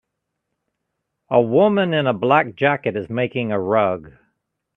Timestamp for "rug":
3.59-4.13